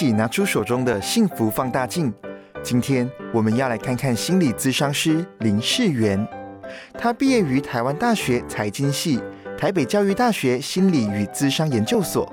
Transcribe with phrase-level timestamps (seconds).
[0.00, 2.10] 起拿出手中的幸福放大镜。
[2.62, 6.26] 今天我们要来看看心理咨商师林世元。
[6.94, 9.20] 他毕业于台湾大学财经系、
[9.58, 12.32] 台北教育大学心理与咨商研究所。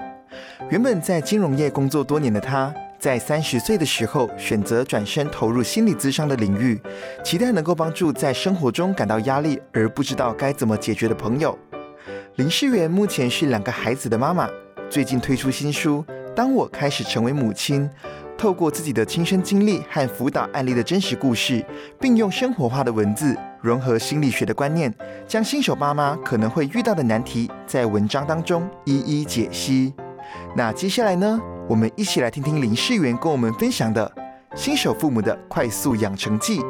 [0.69, 6.79] 原本在金融业工作多年的他，在三十岁的时候选择转身投入心理咨商的领域，
[7.21, 11.59] 期待能够帮助在生活中感到压力而不知道该怎么解决的朋友。
[12.37, 14.49] 林世元目前是两个孩子的妈妈，
[14.89, 16.05] 最近推出新书
[16.37, 17.89] 《当我开始成为母亲》。
[18.37, 21.65] 透过自己的亲身经历和辅导案例的真实故事，
[21.99, 24.93] 并用生活化的文字融合心理学的观念，
[25.27, 29.91] 将新手爸妈可能会遇到的难题在文章当中一一解析。
[30.55, 34.11] 那接下来呢，我们一起来听听林世元跟我们分享的
[34.55, 36.61] 新手父母的快速养成记。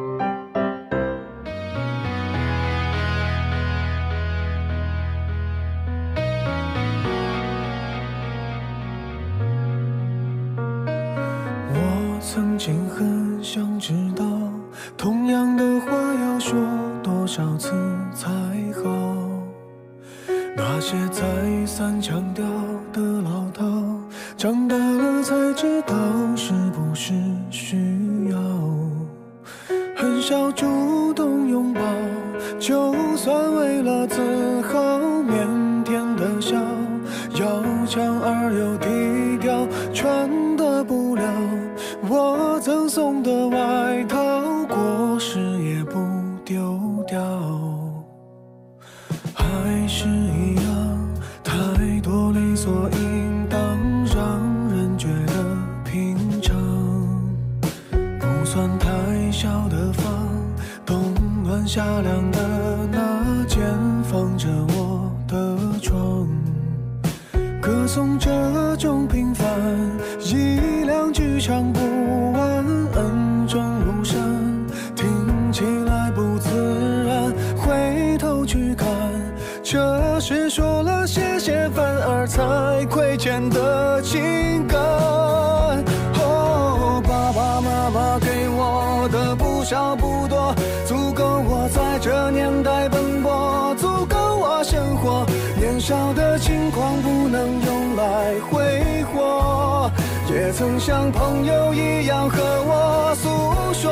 [100.88, 103.28] 像朋友一样和我诉
[103.74, 103.92] 说。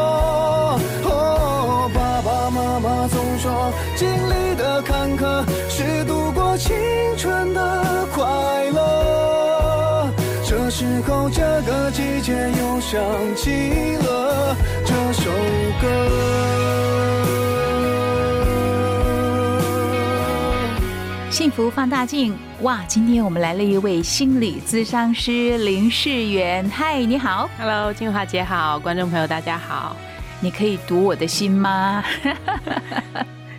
[1.03, 6.55] 哦，爸爸妈妈总说，经历的坎坷是度过。
[6.55, 6.73] 青
[7.17, 8.23] 春的快
[8.71, 10.09] 乐，
[10.47, 12.97] 这时候这个季节又想
[13.35, 14.55] 起了
[14.85, 15.29] 这首
[15.81, 15.87] 歌。
[21.29, 22.81] 幸福放大镜，哇！
[22.87, 26.67] 今天我们来了一位心理咨商师林世元。
[26.69, 29.95] 嗨，你好，Hello，金华姐好，观众朋友大家好。
[30.39, 32.01] 你可以读我的心吗？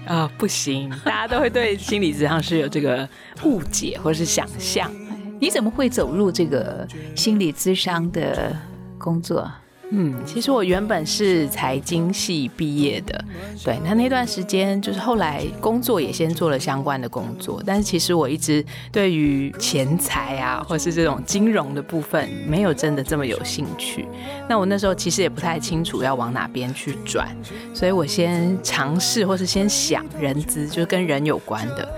[0.06, 0.88] 啊， 不行！
[1.04, 3.06] 大家都会对心理咨商师有这个
[3.42, 4.90] 误解或是想象。
[5.38, 8.56] 你怎么会走入这个心理咨商的
[8.96, 9.50] 工作？
[9.90, 13.24] 嗯，其实我原本是财经系毕业的，
[13.64, 24.06] 对，那那段时间就是后来工作也先做了相关的工作，但是其实我一直对于钱财啊，或是这种金融的部分没有真的这么有兴趣。
[24.48, 27.28] 那我那时候其实也不太清楚要往哪边去转，
[27.72, 31.88] 所以我先尝试或是先想人资，就是跟人有关的。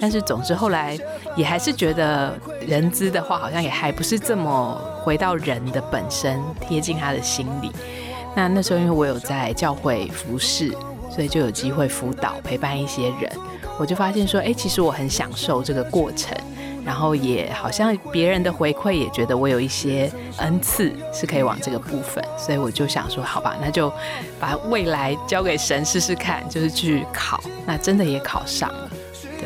[0.00, 0.96] 但是总之后来
[1.34, 7.70] 也还是觉得人资的话，好像也还不是这么回到人的本身，贴近他的心理。
[8.34, 10.74] 那那时候因为我有在教会服侍，
[11.08, 13.30] 所以就有机会辅导陪伴一些人。
[13.78, 16.36] 我就发现说，哎，其实我很享受这个过程，
[16.84, 23.92] 然后也好像别人的回馈也觉得我有一些恩赐是可以往这个部分，所以我就想说，好吧，那就
[24.40, 27.40] 把未来交给神试试看，就是去考。
[27.64, 28.90] 那真的也考上了。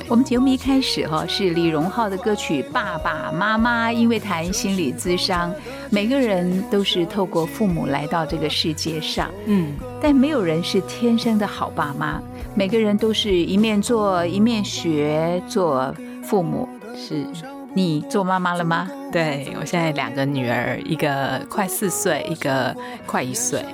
[0.08, 5.52] 我们节目一开始哈是李荣浩的歌曲《爸爸妈妈》，因为谈心理咨商，
[5.90, 12.20] 每个人都是透过父母来到这个世界上，嗯，但没有人是天生的好爸妈，
[12.54, 17.24] 每个人都是一面做一面学做父母，是。
[17.74, 18.90] 你做妈妈了吗？
[19.10, 22.76] 对我现在两个女儿，一个快四岁，一个
[23.06, 23.64] 快一岁。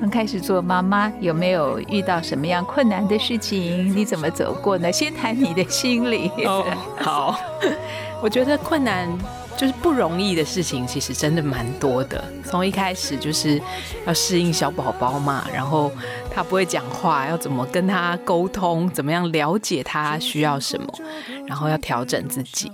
[0.00, 3.94] 刚开始做妈妈，有没有遇到什么样困难的事情？
[3.96, 4.90] 你怎么走过呢？
[4.92, 6.30] 先谈你的心理。
[6.44, 6.64] 哦，
[7.00, 7.38] 好，
[8.22, 9.08] 我觉得困难。
[9.56, 12.22] 就是不容易的事情，其实真的蛮多的。
[12.44, 13.62] 从一开始就是
[14.04, 15.92] 要适应小宝宝嘛，然后
[16.28, 20.92] 他不会讲话，要怎么跟他沟通，怎么样了解他需要什么，
[21.46, 22.70] 然后要调整自己。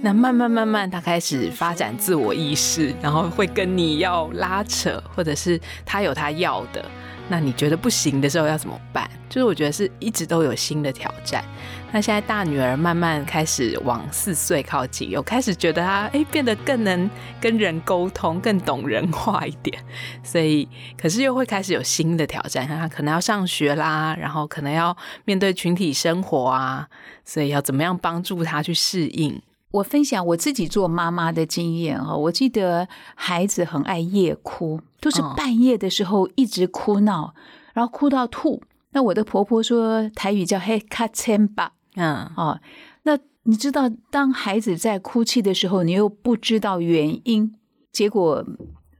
[0.00, 6.84] 那慢慢慢慢，他开始发展自我意识，然后会跟你要拉扯，或者是他有他要的。
[7.28, 9.08] 那你觉得不行的时候要怎么办？
[9.28, 11.42] 就是我觉得是一直都有新的挑战。
[11.90, 17.08] 那现在大女儿慢慢开始往四岁靠近，有开始觉得她哎变得更能
[17.40, 19.76] 跟人沟通，更懂人话一点。
[20.22, 20.68] 所以
[21.00, 26.88] 可是又会开始有新的挑战，她可能要上学啦，然后可能要面对群体生活啊，
[27.24, 29.40] 所以要怎么样帮助她去适应？
[29.74, 32.86] 我分享我自己做妈妈的经验哈，我记得
[33.16, 37.34] 孩子很爱夜哭，都是半夜的时候一直哭闹，
[37.72, 38.62] 然后哭到吐。
[38.92, 42.60] 那我的婆婆说台语叫嘿卡千吧，嗯哦，
[43.02, 47.52] 那你知道当孩子在哭泣的时候，你又不知道原因，
[47.90, 48.46] 结果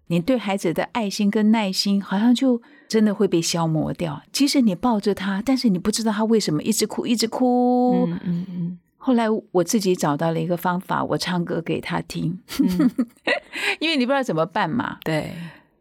[0.08, 4.20] 你对孩子的爱心跟耐心好像就真的会被消磨掉。
[4.32, 8.06] 即使你抱着他，但是你不知道他为什么一直哭，一直哭。
[8.08, 8.78] 嗯嗯嗯。
[9.04, 12.38] 后来我自己找到了一个方法，我唱歌给他听，
[13.78, 14.96] 因为你不知道怎么办嘛。
[15.04, 15.30] 对，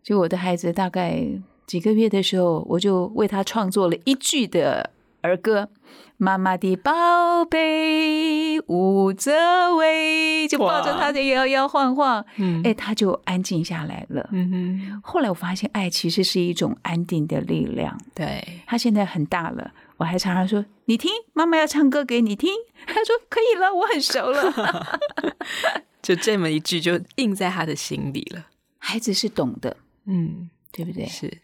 [0.04, 1.26] 就我的孩子大概
[1.66, 4.90] 几个月的时候，我就为他创作了一句的
[5.22, 5.70] 儿歌
[6.18, 9.32] ：“妈妈的宝贝捂着
[9.78, 14.28] 胃”，就抱着他的摇摇晃晃，嗯哎，他就安静下来了。
[14.34, 15.02] 嗯哼。
[15.02, 17.98] 后来我发现，爱其实是一种安定的力量。
[18.14, 19.72] 对，他现在很大了。
[20.04, 22.52] 我还常常说：“你听，妈妈要唱歌给你听。
[22.86, 25.00] ”他说：“可以了，我很熟了。
[26.04, 28.48] ”就这么一句，就印在他的心里了。
[28.80, 31.06] 孩子是懂的，嗯，对不对？
[31.06, 31.40] 是。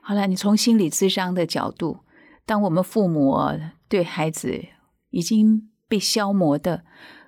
[0.00, 2.00] 好了，你从心理智商的角度，
[2.44, 3.38] 当我们父母
[3.88, 4.64] 对孩子
[5.10, 6.84] 已经被消磨的，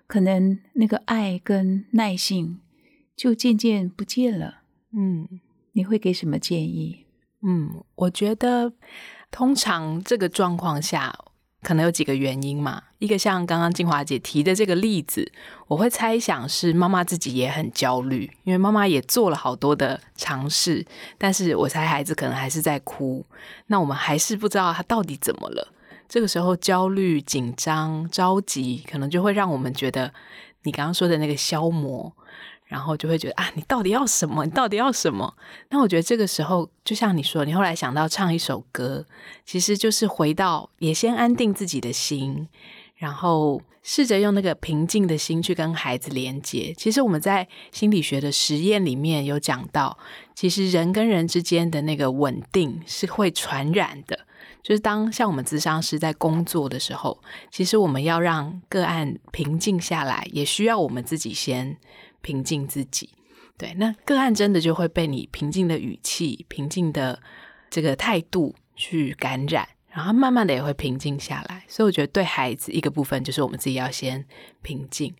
[0.08, 2.58] 可能那个爱跟耐性
[3.14, 4.62] 就渐渐不见了。
[4.92, 5.28] 嗯，
[5.74, 7.06] 你会给什么建议？
[7.42, 8.72] 嗯，我觉得。
[9.36, 11.14] 通常这个状况下，
[11.62, 12.84] 可能有几个原因嘛。
[13.00, 15.30] 一个像刚刚静华姐提的这个例子，
[15.66, 20.86] 我会猜想是妈妈自己也很焦虑，因为妈妈也做了好多的尝试，
[21.18, 23.26] 但是我猜孩子可能还是在哭。
[23.66, 25.70] 那我们还是不知道他到底怎么了。
[26.08, 30.10] 这个时候焦虑、紧张、着急，可能就会让我们觉得
[30.62, 32.10] 你刚刚说的那个消磨。
[32.66, 34.44] 然后就会觉得啊，你到底要什么？
[34.44, 35.34] 你到底要什么？
[35.70, 39.06] 那我觉得这个时候，就像你说，你后来想到唱一首歌，
[39.44, 42.48] 其实就是回到也先安定自己的心，
[42.96, 46.74] 然后试着用那个平静的心去跟孩子连接。
[46.76, 49.96] 其实我们在心理学的实验里面有讲到，
[50.34, 54.26] 其实人跟人之间的那个稳定是会传染的。
[54.60, 57.22] 就是当像我们咨商师在工作的时候，
[57.52, 61.76] 其实我们要让个案平静下来，也需要我们自己先。
[62.26, 63.08] 平静自己，
[63.56, 67.22] 对，那个案真的就会被你平静的语气、平静的
[67.70, 71.62] 这个态度去感染，然后慢慢的也会平静下来。
[71.68, 74.26] 所以我觉得对孩子一个部分就是我们自己要先
[74.60, 75.14] 平静。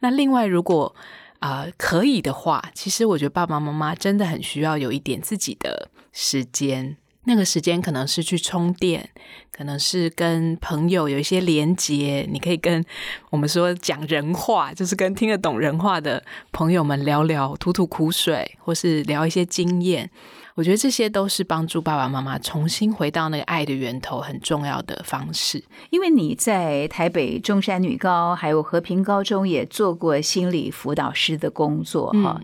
[0.00, 0.92] 那另外，如果
[1.38, 6.96] 啊可以的话，其实我觉得爸爸妈妈真的很需要有一点自己的时间。
[7.28, 9.06] 那个时间可能是去充电，
[9.52, 12.82] 可能是跟朋友有一些连接，你可以跟
[13.28, 20.10] 我们说讲人话，就是跟听得懂人话的朋友们聊聊，吐吐苦水，或是聊一些经验。
[20.54, 25.62] 我觉得这些都是帮助爸爸妈妈重新回到那个爱的源头很重要的方式。
[25.90, 32.40] 因为你在台北中山女高还有和平高中也做过心理辅导师的工作，哈，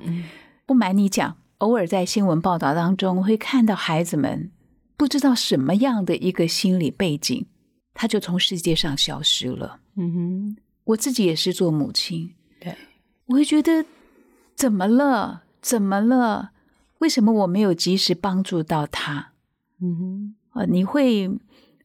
[0.66, 4.50] 不瞒你讲，偶尔在新闻报道当中会看到孩子们。
[4.96, 7.46] 不知道什么样的一个心理背景，
[7.92, 9.80] 他就从世界上消失了。
[9.96, 12.76] 嗯哼，我自己也是做母亲，对，
[13.26, 13.84] 我会觉得
[14.54, 15.42] 怎么了？
[15.60, 16.52] 怎么了？
[16.98, 19.32] 为什么我没有及时帮助到他？
[19.80, 21.30] 嗯哼，啊，你会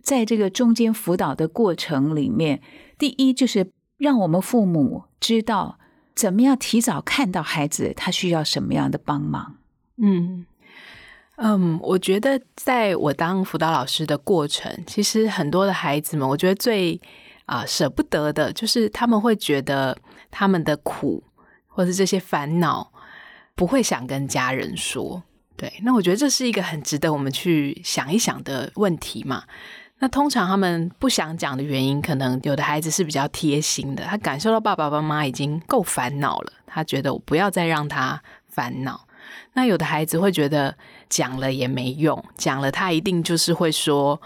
[0.01, 2.61] 在这个中间辅导的过程里面，
[2.97, 5.79] 第一就是让我们父母知道
[6.15, 9.57] 怎么样提早看到孩子他需要什么样的帮忙。
[9.97, 10.45] 嗯。
[11.41, 16.99] 嗯，我觉得在我当辅导老师的过程，其实很多的孩子们，我觉得最
[17.45, 19.97] 啊舍不得的，就是他们会觉得
[20.29, 21.23] 他们的苦
[21.67, 22.91] 或者这些烦恼
[23.55, 25.23] 不会想跟家人说。
[25.55, 29.43] 对，那我觉得这是一个很值得我们去想一想的问题嘛。
[29.99, 39.07] 那通常他们不想讲的原因，可能有的孩子是比较贴心的，他感受到爸爸妈妈已经够烦恼了，他觉得我不要再让他烦恼。
[39.59, 40.73] 那有的孩子会觉得
[41.09, 44.21] 讲了也没用，讲了他一定就是会说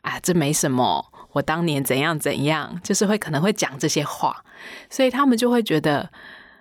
[0.00, 4.42] 啊，这没什么，我当年怎样怎样，就是会可能会讲这些话，
[4.88, 6.08] 所以他们就会觉得。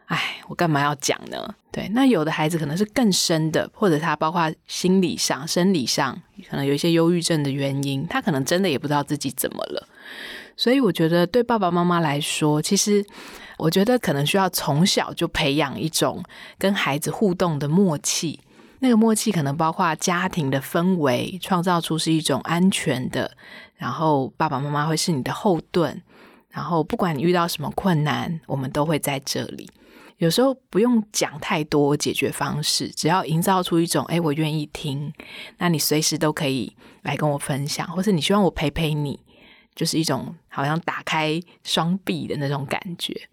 [0.08, 1.56] 哎，我干嘛要讲呢？
[1.70, 6.18] 对，那有的孩子可能是更深的，或者他包括心理上、生理上，
[6.50, 9.86] 可能有一些忧郁症的原因，他可能真的也不知道自己怎么了。
[10.56, 13.06] 所以我觉得，对爸爸妈妈来说，其实
[13.58, 16.24] 我觉得可能需要从小就培养一种
[16.58, 18.40] 跟孩子互动的默契。
[18.80, 23.36] 那个默契可能包括家庭的氛围，创造出是一种安全的，
[23.76, 26.00] 然后爸爸妈妈会是你的后盾，
[26.52, 29.68] 然后不管你遇到什么困难，我们都会在这里。
[30.18, 35.12] 有时候不用讲太多解决方式，只要营造出一种“哎，我愿意听”，
[35.58, 39.20] 那你随时都可以来跟我分享，或是你希望我陪陪你，
[39.76, 43.30] 就是一种好像打开双臂的那种感觉。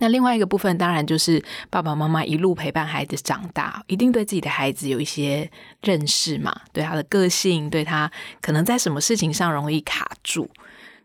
[0.00, 1.40] 那另外一个部分，当然就是
[1.70, 5.48] 爸爸妈妈一路陪伴孩子长大，一定对自己的孩子有一些
[5.82, 10.50] 认识嘛，对他的个性，对他可能在什么事情上容易卡住。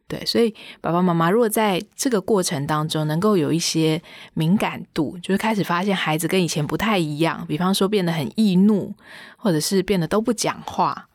[0.08, 4.00] 对，所以爸爸妈妈如果在这个过程当中能够有一些
[4.36, 8.94] 敏感度，就是开始发现孩子跟以前不太一样，比方说变得很易怒，
[9.36, 11.10] 或者是变得都不讲话，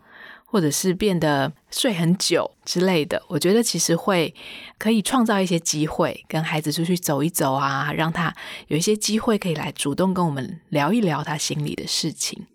[0.50, 4.35] 或者是变得睡很久之类的，我觉得其实会
[4.78, 8.35] 可以创造一些机会，跟孩子出去走一走啊，让他
[8.69, 12.47] 有一些机会可以来主动跟我们聊一聊他心里的事情。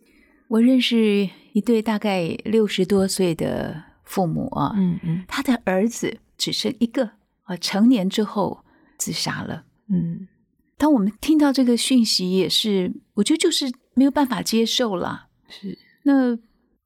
[0.50, 6.20] 我认识一对大概六十多岁的父母啊，嗯嗯，他的儿子。
[6.38, 7.12] 只剩一个
[7.44, 8.66] 啊，成年之后
[8.98, 9.64] 自杀了。
[9.88, 10.28] 嗯，
[10.78, 15.28] 当我们听到这个讯息，也是我觉得就是没有办法接受了。
[15.48, 16.38] 是，那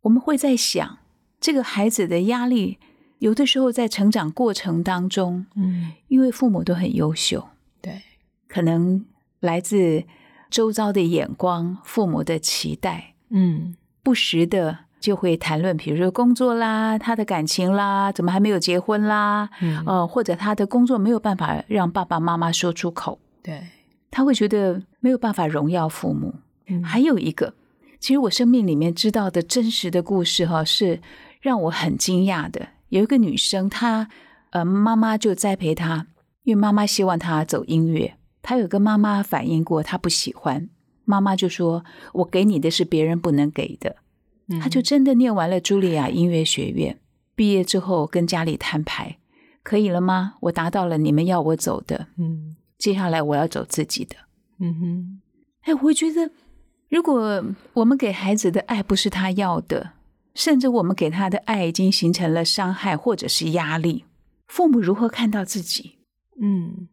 [0.02, 0.99] 我们会在想，
[1.40, 2.78] 这个孩子的压力，
[3.20, 7.50] 有的时候在成长过程当中，嗯，因为父母都很优秀，
[7.82, 8.02] 对，
[8.48, 9.06] 可能
[9.40, 10.04] 来自
[10.50, 14.80] 周遭的眼光、父母的期待，嗯，不时的。
[15.00, 19.50] 就会谈论，比如说工作啦，他的感情啦，怎么还没有结婚啦？
[19.62, 23.64] 嗯，呃，或者他的工作没有办法让爸爸妈妈说出口，对，
[24.12, 26.36] 他会觉得没有办法荣耀父母。
[26.68, 27.54] 嗯，还有一个，
[28.02, 31.00] 其实我生命里面知道的真实的故事哈，是
[31.40, 32.70] 让我很惊讶的。
[32.90, 34.10] 有一个女生，她
[34.52, 36.08] 呃，妈妈就栽培她，
[36.44, 40.70] 因为妈妈希望她走音乐，她有跟妈妈反映过，她不喜欢，
[41.06, 43.98] 妈妈就说：“我给你的是别人不能给的。”
[44.60, 47.00] 她就真的念完了茱莉亚音乐学院，
[47.36, 49.20] 毕业之后跟家里摊牌，
[49.62, 50.34] 可以了吗？
[50.42, 54.16] 我达到了你们要我走的，嗯，接下来我要走自己的，
[54.60, 55.22] 嗯哼。
[55.62, 56.32] 哎，我觉得，
[56.90, 57.44] 如果
[57.74, 59.92] 我们给孩子的爱不是他要的，
[60.40, 64.06] 甚至我们给他的爱已经形成了伤害或者是压力，
[64.48, 65.98] 父母如何看到自己？
[66.42, 66.88] 嗯。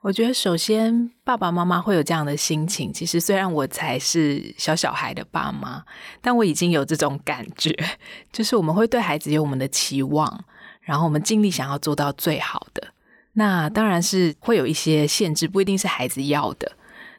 [0.00, 2.90] 我觉得，首先爸爸妈妈会有这样的心情。
[2.90, 5.84] 其实，虽然我才是小小孩的爸妈，
[6.22, 7.76] 但我已经有这种感觉，
[8.32, 10.44] 就是我们会对孩子有我们的期望，
[10.80, 12.94] 然后我们尽力想要做到最好的。
[13.34, 16.72] 那当然是会有一些限制，不一定是孩子要的。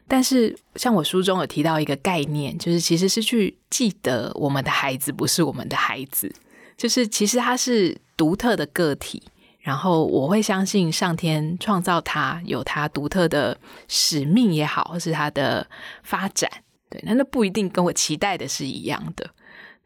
[0.06, 6.32] 但是，像我书中有提到一个概念，就是其实是去记得我们的孩子不是我们的孩子，
[6.76, 9.22] 就是其实他是独特的个体。
[9.60, 13.56] 然后我会相信上天创造他有他独特的
[13.88, 15.66] 使命也好，或是他的
[16.02, 16.50] 发展，
[16.90, 19.30] 对，那那不一定跟我期待的是一样的，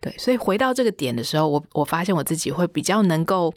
[0.00, 3.54] 对，所以回到这个点的时候，我我发现我自己会比较能够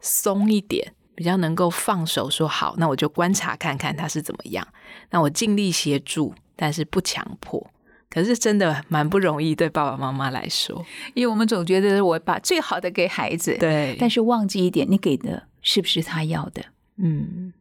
[0.00, 4.64] 松一点，比较能够放手说好，那我就观察看看他是怎么样，
[5.10, 7.70] 那我尽力协助，但是不强迫。
[8.10, 16.62] 可是真的蛮不容易，对爸爸妈妈来说，因为我们总觉得我把最好的给孩子，对，但是忘记一点，你给的是不是他要的？
[16.96, 17.52] 嗯，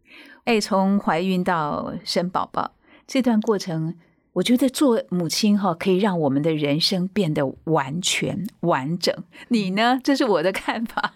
[0.44, 2.74] 哎，从怀孕到生宝宝
[3.08, 3.96] 这段过程，
[4.34, 9.16] 我觉得做母亲哈，可以让我们的人生变得完全完整。
[9.48, 10.00] 你呢？
[10.04, 11.16] 这是我的看法。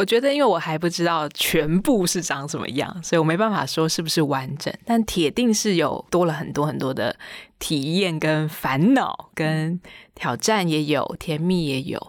[0.00, 4.72] 我觉得，因为我还不知道全部是长什么样，所以我没办法说是不是完整。
[4.86, 7.14] 但铁定是有多了很多很多的
[7.58, 9.78] 体验、跟烦恼、跟
[10.14, 12.00] 挑战，也有甜蜜，也有。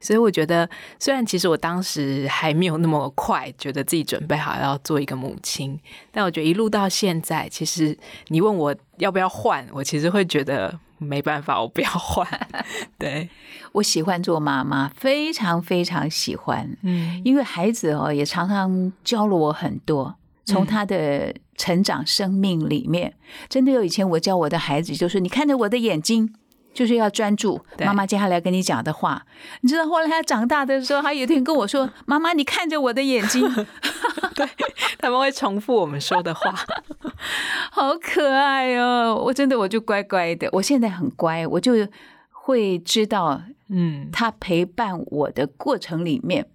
[0.00, 0.70] 所以我觉得，
[1.00, 5.76] 虽然其实我当时还没有那么快觉得自己准备好要做一个母亲，
[6.12, 12.26] 但我觉得一路到现在，其实你问我要不要换，我其实会觉得没办法，我不要换。
[12.98, 13.28] 对
[13.72, 16.76] 我喜欢做妈妈，非常非常喜欢。
[16.82, 23.14] 嗯，因为孩子哦，也常常教了我很多，从他的成长生命里面，
[23.48, 26.34] 真的有以前我教我的孩子，就是你看着我的眼睛。
[26.72, 29.24] 就是要专注妈妈接下来跟你讲的话。
[29.60, 33.42] 你知道后来他长大的时候，他有一天跟我说：“妈妈，你看着我的眼睛。
[34.34, 34.48] ”对，
[34.98, 36.54] 他们会重复我们说的话，
[37.70, 39.14] 好可爱哦！
[39.14, 41.86] 我真的我就乖乖的，我现在很乖，我就
[42.30, 46.48] 会知道，嗯，他陪伴我的过程里面，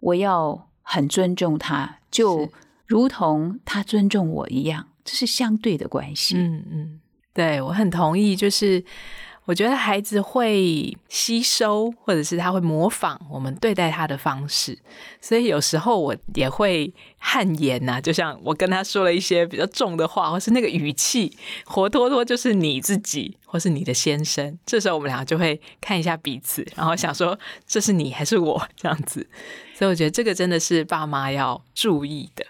[0.00, 2.48] 我要很尊重他，就
[2.86, 6.36] 如同他尊重我一样，这是相对的关系。
[6.38, 7.00] 嗯嗯，
[7.34, 8.82] 对我很同意，就是。
[9.48, 14.78] 我觉得孩子会吸收，或者是他会模仿我们对待他的方式，
[15.22, 17.98] 所以有时候我也会汗颜呐。
[17.98, 24.58] 就像我跟他说了一些比较重的话，或是那个语气，活脱脱就是你自己，或是你的先生。
[24.66, 29.26] 这时候我们俩就会看一下彼此，然后想说这是你还是我 这样子。
[29.72, 32.44] 所以我觉得这个真的是爸妈要注意的。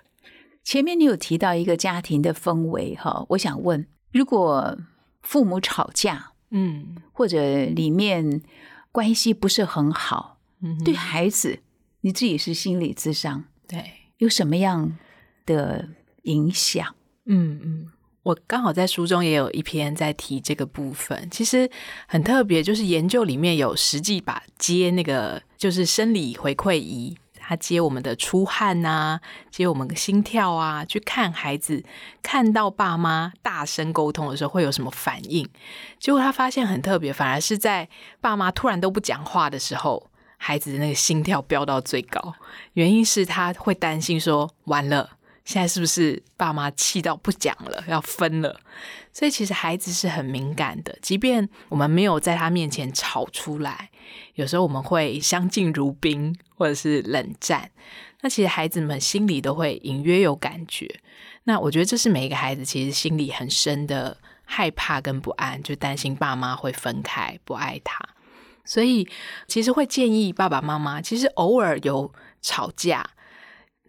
[0.65, 4.77] 前面你有提到一个家庭的氛围哈，我想问，如果
[5.23, 6.33] 父母吵架？
[6.51, 8.43] 嗯，或者里面
[8.91, 11.61] 关系不是很好，嗯，对孩子，
[12.01, 13.85] 你自己是心理智商，对，
[14.19, 14.97] 有什么样
[15.45, 15.89] 的
[16.23, 16.95] 影响？
[17.27, 17.87] 嗯嗯，
[18.23, 21.71] 我刚好在书中也有一篇在提这个部分，其实
[22.07, 27.17] 很特别，就是研究里面有实际把接那个就是生理回馈仪。
[27.49, 29.19] 他接我们的出汗呐，
[29.51, 31.83] 接我们的心跳啊，去看孩子
[32.23, 35.49] 看到爸妈大声沟通的时候会有什么反应。
[35.99, 37.89] 结果他发现很特别，反而是在
[38.21, 42.35] 爸妈突然都不讲话的时候，孩子的那个心跳飙到最高。
[42.75, 45.13] 原因是他会担心说，完了。
[45.47, 48.61] 现在是不是爸妈气到不讲了，要分了？
[49.15, 53.89] 所以其实孩子是很敏感的，即便我们没有在他面前吵出来，
[54.35, 57.71] 有时候我们会相敬如宾，或者是冷战。
[58.21, 61.01] 那其实孩子们心里都会隐约有感觉。
[61.45, 67.99] 那我觉得这是每一个孩子其实心里很深的害怕跟不安，就担心爸妈会分开，不爱他。
[68.65, 69.09] 所以
[69.47, 72.13] 其实会建议爸爸妈妈，其实偶尔有
[72.43, 73.11] 吵架。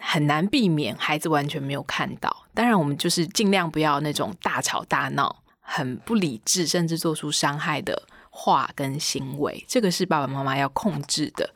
[0.01, 2.45] 很难避免孩子完全没有看到。
[2.53, 8.03] 当然，我们就是尽量不要那种大吵大闹、很不理智，甚至做出伤害的
[8.39, 9.65] 话跟行为。
[9.67, 11.49] 这个是爸爸妈妈要控制的。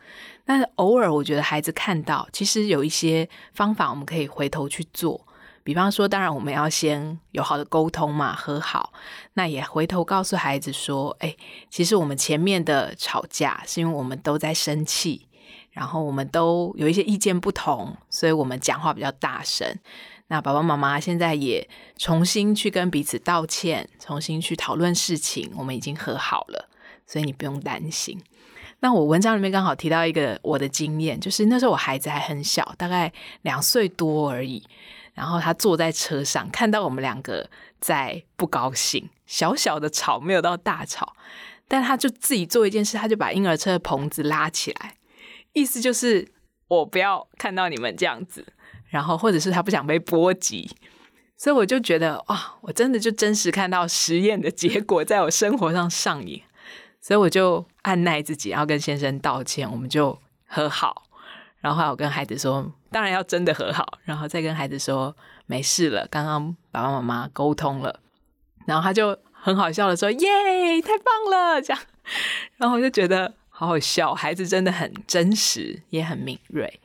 [0.44, 5.26] 但偶尔，我觉得孩子看到，其实有一些方法我们可以回头去做。
[5.64, 8.92] 比方说，当然我们要先有好的沟通嘛，和好。
[9.36, 11.34] 那也回头告诉孩子说：“哎，
[11.70, 15.28] 其实我们前面的吵架是因为我们都在生气。”
[15.72, 19.66] 然后我们都有一些意见不同，所以我们讲话比较大声。
[20.28, 21.68] 那爸爸妈妈现在也
[21.98, 26.70] 重新去跟彼此道歉，重新去讨论事情，我们已经和好了，
[27.06, 28.20] 所以你不用担心。
[28.80, 33.12] 那我文章里面刚好提到一个我的经验，就是那时候我孩子还很小，大概
[33.44, 34.64] 两岁多而已。
[35.14, 37.48] 然后他坐在车上，看到我们两个
[37.80, 41.16] 在不高兴，小小的吵，没有到大吵，
[41.68, 44.96] 但他就自己做一件事，他就把婴儿车的棚子拉起来。
[45.54, 46.28] 意思就是
[46.68, 48.44] 我不要看到你们这样子，
[48.90, 50.76] 然后或者是他不想被波及，
[51.38, 56.42] 所以我就觉得哇，我真的就真实看到实验的结果在我生活上上演，
[57.04, 61.04] 所以我就按耐自己，然后跟先生道歉，我们就和好，
[61.60, 68.00] 然后我跟孩子说，当然要真的和好，然后再跟孩子说没事了，刚刚爸爸妈妈沟通了，
[68.66, 71.84] 然后他就很好笑的说耶，太棒了，这样，
[72.58, 73.36] 然后我就觉得。
[73.56, 76.80] 好好笑，孩子真的很真实，也很敏锐，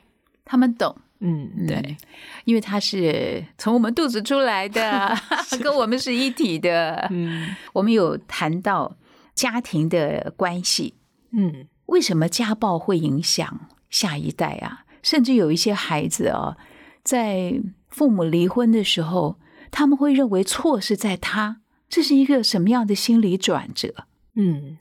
[0.45, 1.97] 他们懂，嗯，对，
[2.45, 5.17] 因为他是从我们肚子出来的，
[5.63, 7.07] 跟我们是一体的。
[7.09, 8.95] 嗯，我们有谈到
[9.39, 10.95] 家庭的关系，
[11.31, 14.83] 嗯，为什么家暴会影响下一代啊？
[15.01, 16.57] 甚至有一些孩子啊，
[17.05, 19.39] 在父母离婚的时候，
[19.71, 24.03] 他们会认为错是在他，这是一个什么样的心理转折？
[24.35, 24.77] 嗯。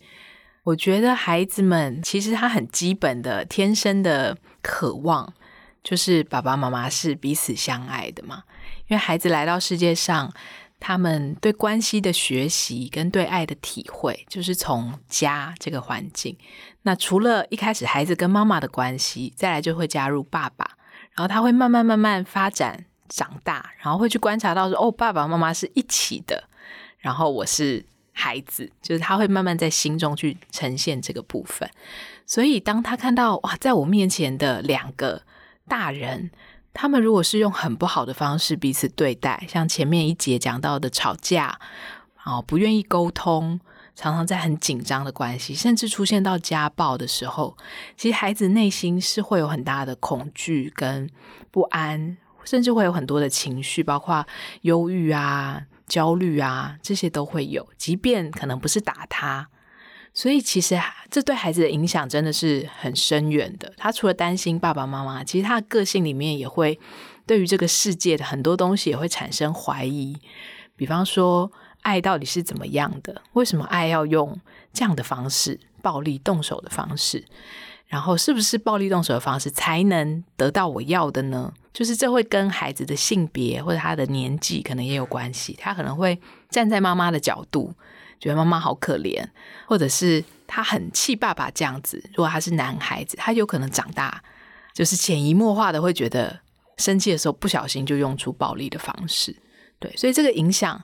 [0.64, 5.32] 我觉得孩子们其实他很基本的天生的渴望，
[5.84, 8.42] 就是爸爸妈妈是彼此相爱的嘛。
[8.88, 10.32] 因为孩子来到世界上，
[10.80, 16.36] 他们对关系的学习跟对爱的体会，就是从家这个环境。
[16.82, 20.70] 那除了一开始孩子跟妈妈的关系，再来就会加入爸爸，
[21.12, 26.48] 然后他会慢慢慢慢发展长大，然后会去观察到说，哦，爸爸妈妈是一起的，
[26.98, 27.84] 然后我是。
[28.20, 31.70] 孩子就是他会慢慢在心中去呈现这个部分，
[32.26, 35.22] 所以当他看到哇，在我面前的两个
[35.68, 36.28] 大人，
[36.80, 41.58] 他们如果是用很不好的方式彼此对待，像前面一节讲到的吵架，
[42.24, 43.58] 哦，不愿意沟通，
[43.96, 47.56] 常常在很紧张的关系，甚至出现到家暴的时候，
[47.96, 51.10] 其实孩子内心是会有很大的恐惧跟
[51.50, 54.24] 不安，甚至会有很多的情绪，包括
[54.60, 55.62] 忧郁啊。
[55.88, 59.48] 焦虑啊，这些都会有，即便可能不是打他，
[60.18, 60.76] 所以其实
[61.12, 63.72] 这对孩子的影响真的是很深远的。
[63.76, 66.76] 他除了担心爸爸妈妈，其实他的个性里面也会
[67.24, 70.16] 对于这个世界的很多东西也会产生怀疑。
[70.74, 71.48] 比方说，
[71.82, 73.22] 爱到底是怎么样的？
[73.34, 74.36] 为什么爱要用
[74.72, 77.24] 这样的方式，暴力动手的方式？
[77.86, 81.52] 然后是不是暴力动手的方式才能得到我要的呢？
[81.72, 85.56] 就是这会跟孩子的性别或者他的年纪可能也有关系。
[85.60, 87.72] 他可能会站在妈妈的角度，
[88.18, 89.24] 觉得妈妈好可怜，
[89.66, 92.02] 或者是他很气爸爸这样子。
[92.10, 94.22] 如果他是男孩子，他有可能长大
[94.72, 96.40] 就是潜移默化的会觉得
[96.76, 99.36] 生气的时候不小心就用出暴力的方式。
[99.78, 100.82] 对，所以这个影响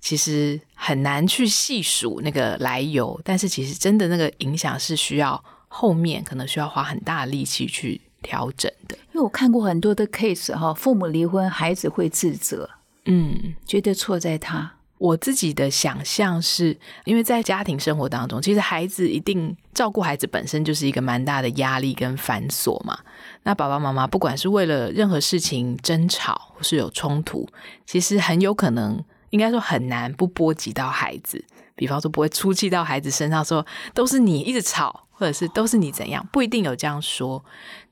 [0.00, 5.42] 其实很难去细数那个来由，但是其实真的那个影响是需要。
[5.68, 12.70] 后面可能需要花很大的力气去调整的，因为我看过很多的 case 哈，父母离婚，孩子会自责，
[13.04, 14.76] 嗯，觉得错在他。
[14.98, 22.98] 我自己的想象是，因为在家庭生活当中，其实孩子一定照顾孩子本身就是一个蛮大的压力跟繁琐嘛。
[23.42, 27.48] 那爸爸妈妈不管是为了任何事情争吵或是有冲突，
[27.84, 31.44] 其实很有可能，应该说很难不波及到孩子。
[31.74, 35.02] 比方说，不会出气到孩子身上，说都是你一直吵。
[35.18, 37.42] 或者是都是你怎样，不一定有这样说，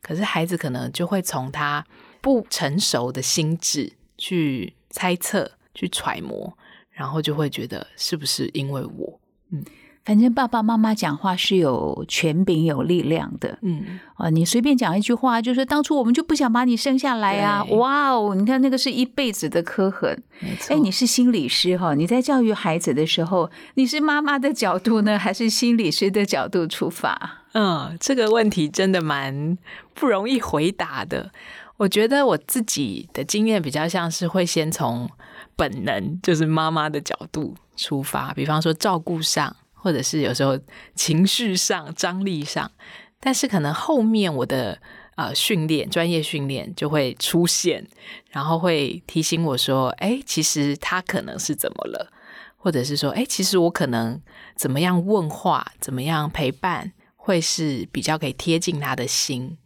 [0.03, 1.83] 可是孩子可能就会从他
[2.21, 6.55] 不成熟的心智去猜测、去揣摩，
[6.95, 9.63] 然后就会觉得是不是因为我，嗯。
[10.07, 17.65] 反正爸爸妈妈讲话是有权柄、有力量的，嗯啊，你随便讲一句话，就是当初我们就不想把你生下来啊！
[17.71, 20.23] 哇哦，你看那个是一辈子的刻痕。
[20.69, 27.45] 哎，你是心理师哈，你在教育孩子的时候，你是妈妈的角度呢，还是心理师的角度出发？
[27.55, 29.57] 嗯，这个问题真的蛮
[29.95, 31.31] 不容易回答的。
[31.79, 35.09] 我觉得我自己的经验比较像是会先从
[35.57, 39.55] 本能，就是妈妈的角度出发，比方说照顾上。
[39.85, 40.59] 或者是有时候
[40.95, 42.73] 情绪上、张力上，
[43.21, 44.81] 但是可能后面我的
[45.17, 47.87] 呃训练、专业训练就会出现，
[48.31, 52.11] 然后会提醒我说：“哎，其实他可能是怎么了？”
[52.57, 54.19] 或者是说：“哎，其实我可能
[54.57, 59.59] 怎么样问话、怎么样陪伴，会是比较可以贴近他的心。”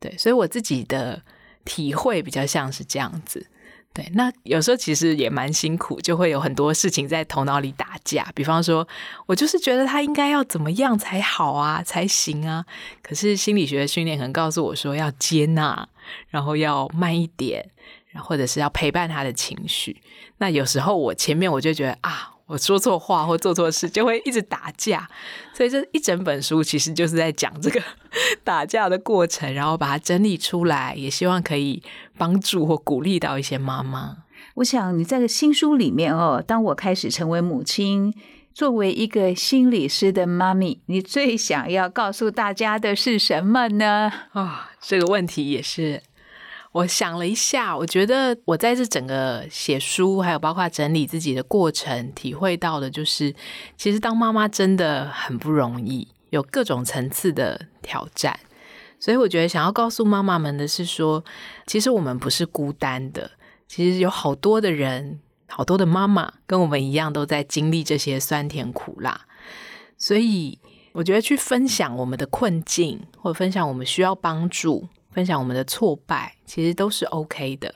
[0.00, 1.22] 对，所以我自己的
[1.64, 3.46] 体会比较像是这样子。
[3.92, 8.30] 对，那有时候其实也蛮辛苦，就会有很多事情在头脑里打架。
[8.34, 8.86] 比方说，
[9.26, 12.64] 我就是觉得他应该要怎么样才好啊，才行啊。
[13.02, 15.88] 可是心理学的训练可能告诉我说，要接纳，
[16.28, 17.68] 然后要慢一点，
[18.14, 20.00] 或者是要陪伴他的情绪。
[20.38, 22.34] 那有时候我前面我就觉得啊。
[22.50, 25.08] 我说错话或做错事，就会一直打架，
[25.54, 27.80] 所以这一整本书其实就是在讲这个
[28.42, 31.80] 打架的过程，然后把它整理出来，也希望可以
[32.18, 34.16] 帮助或鼓励到一些妈妈。
[34.54, 38.12] 我想你在新书里面哦，当我开始成为母亲，
[38.52, 44.10] 作为一个心理师的妈咪，你最想要告诉大家的是什么呢？
[44.32, 46.02] 啊，这个问题也是。
[46.72, 53.34] 我想了一下，我觉得我在这整个写书，还有包括整理自己的过程，体会到的就是，
[53.76, 58.38] 其实当妈妈真的很不容易，有各种层次的挑战。
[59.00, 61.24] 所以我觉得想要告诉妈妈们的是说，
[61.66, 63.32] 其实我们不是孤单的，
[63.66, 69.22] 其实有好多的人，好多的妈妈跟我们一样，都在经历这些酸甜苦辣。
[69.98, 70.56] 所以
[70.92, 74.88] 我觉得去分享我们的困境，或者分享我们需要帮助。
[75.10, 77.74] 分享我们的挫败，其实都是 OK 的。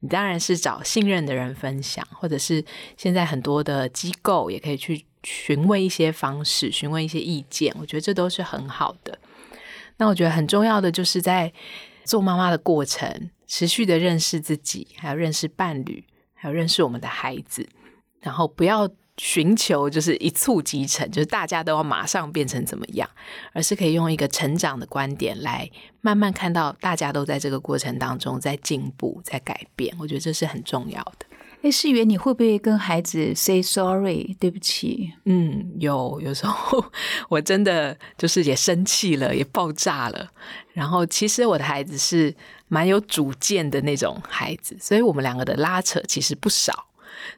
[0.00, 2.64] 你当然是找信任的人分享，或者是
[2.96, 7.74] 现在很多的机构也可以去询问一些方式，询问一些意见。
[7.80, 9.18] 我觉得这都是很好的。
[9.96, 11.52] 那我觉得很重要的就是在
[12.04, 17.66] 做妈妈的过程，持续的认识自己，还有认识伴侣，还有认识我们的孩子，
[18.20, 18.88] 然后不要。
[19.18, 23.08] 寻求就是一蹴即成，就是大家都要马上变成怎么样，
[23.52, 29.96] 而是可以用一个成长的观点来慢慢看到大家都在这个过程当中在进步、在改变。
[29.98, 31.26] 我觉得这是很重要的。
[31.62, 34.36] 哎，世源，你会不会跟孩子 say sorry？
[34.38, 35.10] 对不起。
[35.24, 36.84] 嗯，有有时候
[37.30, 40.28] 我真的就是也生气了，也爆炸了。
[40.74, 42.32] 然后其实我的孩子是
[42.68, 46.86] 蛮有主见的那种孩子，所以我们两个的拉扯其实不少。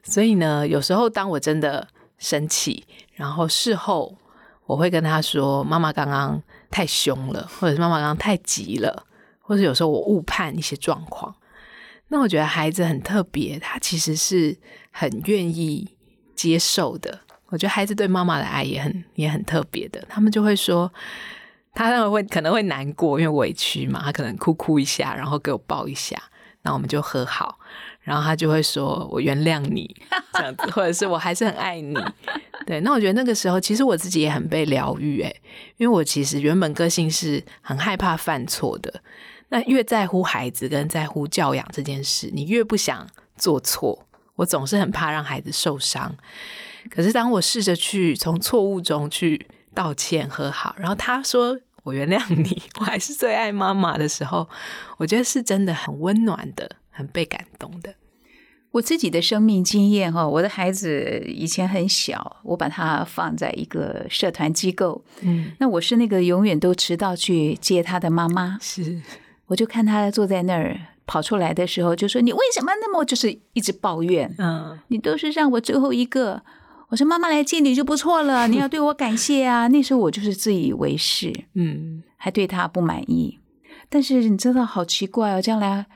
[0.03, 4.17] 所以呢，有时候当我真的生气，然后事后
[4.65, 9.05] 我会跟他说：“妈妈刚刚太凶了，或者是妈妈刚刚太急了，
[9.39, 11.35] 或者有时候我误判一些状况。”
[12.11, 14.57] 那我觉得孩子很特别，他其实是
[14.91, 15.87] 很愿意
[16.35, 17.19] 接受的。
[17.47, 20.03] 我觉得孩子对妈妈的爱也很也很特别的。
[20.09, 20.91] 他们就会说，
[21.73, 26.19] 他认为会可能会难过，因为委屈嘛，他可能哭哭一下，然后给我抱一下，
[26.63, 27.59] 那我们就和好。
[28.01, 29.95] 然后他就会说：“我原谅你，
[30.33, 31.95] 这样子，或者是我还是很爱你。
[32.65, 35.41] ”对，那我觉得那个时候其实我自己也很被疗愈，诶，
[35.77, 39.01] 因为我其实原本个性是很害怕犯错的。
[39.49, 44.05] 那越在乎孩子跟在乎教养这件事，你越不想做错。
[44.35, 46.15] 我总是很怕让孩子受伤。
[46.89, 54.47] 可是当我试着去从错误中去道歉和好，然后他说我原谅你，我还是最爱妈妈的时候，
[54.97, 57.95] 我觉得是真的很温暖的，很被感动的。
[58.71, 69.01] 我自己的生命经验哈，我的孩子以前很小，我把他放在一个社团机构，嗯，那我是那个永远都迟到去接他的妈妈，是，
[69.47, 74.35] 我就看他坐在那儿，跑出来的时候就说：“你为什么那么就是一直抱怨？
[74.37, 76.43] 嗯，你都是让我最后一个。”
[76.89, 83.39] 我说：“妈妈来接你就不错了， 你要对我感谢啊。”那时候我就是自以为是，嗯，还对他不满意。
[83.89, 85.87] 但是你知道，好奇怪哦，将来。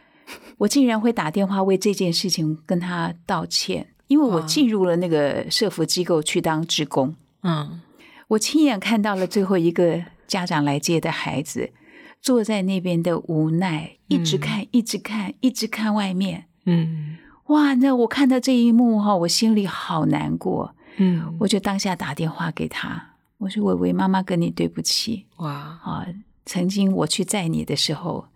[0.58, 7.16] 我竟然会打电话为这件事情跟他道歉，因为我进入了那个社福机构去当职工。
[7.42, 7.82] 嗯，
[8.30, 11.72] 我亲眼看到了最后一个家长来接的孩子
[12.22, 16.46] 坐在那边的无奈，一直看，一直看，一直看外面。
[16.66, 17.18] 嗯，
[17.48, 20.74] 哇，那我看到这一幕哈，我心里好难过。
[20.98, 25.26] 嗯，我就当下打电话给他，我说：“伟伟，妈妈跟你对不起。
[25.38, 26.08] 哇，啊，
[26.46, 28.28] 曾经我去载你的时候。”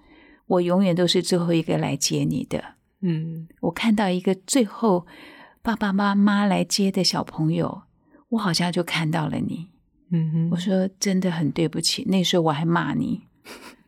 [0.47, 2.63] 我永远都是最后一个来接你的。
[3.01, 5.05] 嗯，我看到一个最后
[5.61, 7.83] 爸爸妈妈来接的小朋友，
[8.29, 9.67] 我好像就看到了你。
[10.09, 13.23] 嗯哼，我说真的很对不起，那时候我还骂你。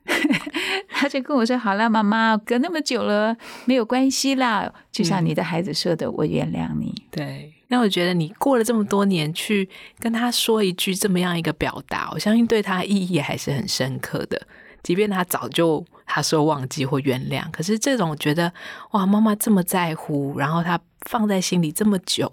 [0.90, 4.72] 他就跟我说：“好了，妈妈，隔那么久了，没有关系啦。
[4.92, 9.70] 就像你的孩子说的，我原谅你。”对，那我觉得你过了这么多年去
[10.00, 14.46] 跟他说一句这么样一个表达，我相信对他意义还是很深刻的。
[14.82, 18.52] 即便他早就他说忘记或原谅，可是这种觉得
[18.92, 22.32] 哇，妈妈这么在乎，然后他放在心里这么久，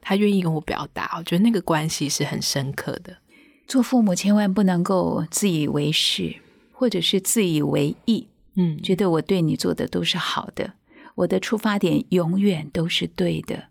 [0.00, 3.16] 他愿意跟我表达，我觉得那个关系是很深刻的。
[3.66, 6.36] 做父母千万不能够自以为是，
[6.72, 10.72] 或者是自以为意，嗯，觉得我对你做的都是好的，
[11.16, 13.64] 我的出发点永远都是对的，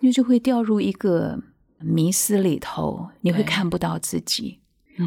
[0.00, 1.40] 你就会掉入一个
[1.78, 4.60] 迷思里头，你会看不到自己。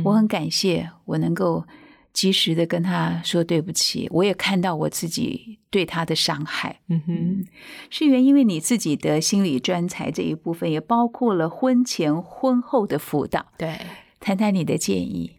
[0.04, 1.66] 我很感谢我能够。
[2.18, 6.80] 及时的跟他说对不起，我也看到我自己对他的伤害。
[6.88, 7.48] 嗯哼，
[7.92, 13.46] 是原因为你自己的心理专才这一部分，也包括了婚前婚后的辅导。
[13.56, 13.80] 对，
[14.20, 15.34] 谈谈你的建议。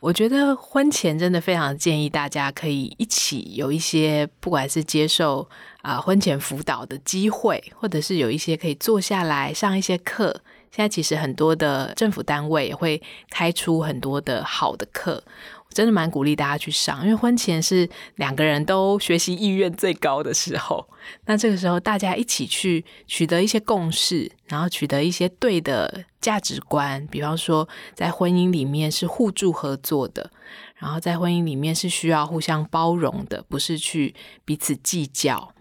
[0.00, 5.46] 我觉得婚前真的非常建议大家可以一起有一些，不管是接受
[5.82, 10.40] 啊婚前辅导的机会，或者是有一些可以坐下来上一些课。
[10.70, 15.22] 现在其实很多的政府单位也会开出很多的好的课。
[15.74, 20.88] 真的蛮鼓励大家去上，因为婚前是两个人都学习意愿最高的时候。
[21.26, 27.06] 那这个时候，大家一起去取得一些共识，然后取得一些对的价值观。
[27.08, 30.30] 比方说，在婚姻里面是互助合作的，
[30.76, 35.52] 然后在婚姻里面是需要互相包容的，不是去彼此计较。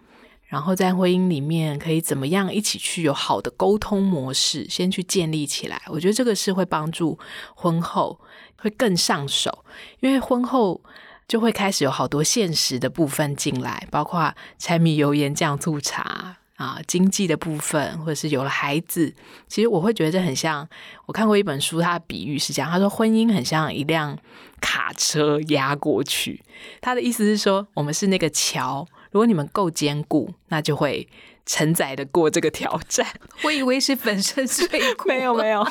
[0.45, 5.82] 然后在婚姻里面可以怎么样一起去有好的沟通模式，先去建立起来。
[5.88, 7.17] 我觉得这个是会帮助
[7.56, 8.19] 婚后。
[8.63, 9.65] 会更上手，
[9.99, 10.80] 因为婚后
[11.28, 19.13] 就会开始有好多现实的部分进来，包括柴米油盐酱醋茶啊，经济的部分，或者是有了孩子。
[19.49, 20.65] 其实我会觉得这很像，
[21.08, 24.17] 我看过一本书，它的比喻是这样，他说婚姻很像一辆
[24.62, 26.41] 卡车压过去，
[26.80, 31.06] 他的意思是说，我们是那个桥，如果你们够坚固，那就会。
[31.46, 33.06] 承载的过这个挑战，
[33.44, 35.66] 我以为是粉身碎骨， 没有没有，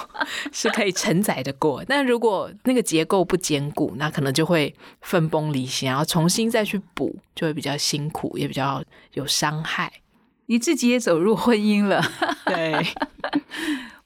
[0.52, 1.82] 是可以承载的过。
[1.86, 8.82] 但如果那个结构不坚固，那可能就会分崩离析，然后重新再去补，就会比较辛苦，也比较
[9.14, 9.92] 有伤害。
[10.46, 12.02] 你自己也走入婚姻了，
[12.44, 12.86] 对？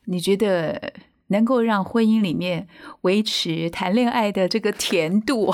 [0.05, 0.93] 你觉得
[1.29, 2.69] 能够让婚姻里面
[3.01, 5.53] 维持谈恋爱的这个甜度、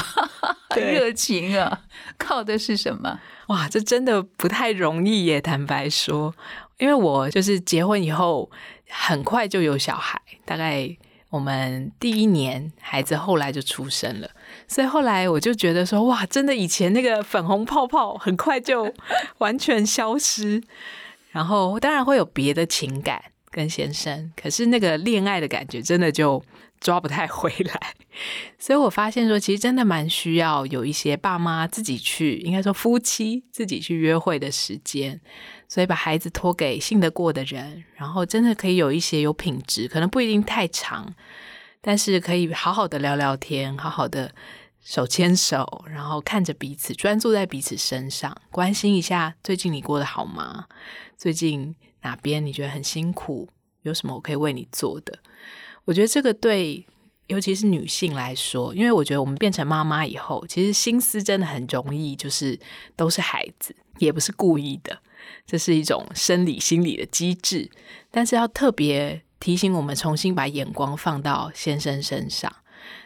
[0.81, 1.83] 热情啊，
[2.19, 3.21] 靠的是什么？
[3.49, 5.41] 哇，这真的不太容易耶！
[5.41, 6.35] 坦白说，
[6.79, 8.51] 因为我就是结婚以后
[8.89, 10.89] 很快就有小孩，大概
[11.29, 14.31] 我们第一年孩子后来就出生了，
[14.69, 18.95] 所以后来我就觉得说，哇，真的以前那个粉红泡泡很快就
[19.39, 20.63] 完全消失，
[21.31, 26.43] 然后当然会有别的情感跟先生，可是那个恋爱的感觉真的就。
[26.83, 27.95] 抓不太回来，
[28.59, 35.21] 所以我发现说，其实真的蛮需要有一些爸妈自己去，应该说夫妻自己去约会的时间，
[35.69, 41.15] 所以把孩子托给信得过的人，然后真的可以有一些有品质，可能不一定太长，
[41.81, 44.35] 但是可以好好的聊聊天，好好的
[44.81, 50.67] 手牵手，然后看着彼此，专注在彼此身上，关心一下最近你过得好吗？
[51.17, 53.49] 最近哪边你觉得很辛苦？
[53.83, 55.21] 有什么我可以为你做的？
[55.85, 56.87] 我觉得这个对，
[57.27, 62.59] 尤其是女性来说，因为我觉得我们变成妈妈以后，其实心思真的很容易，就是
[62.95, 64.99] 都是孩子，也不是故意的，
[65.45, 67.71] 这是一种生理心理的机制。
[68.11, 72.55] 但是要特别提醒我们，重新把眼光放到先生身上。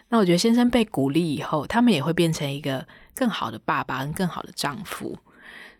[0.08, 5.18] 那我觉得先生被鼓励以后，他们也会变成一个更好的爸爸，跟更好的丈夫。